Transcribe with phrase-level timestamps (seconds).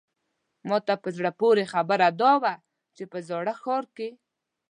[0.69, 2.53] ماته په زړه پورې خبره دا وه
[2.95, 4.09] چې په زاړه ښار کې.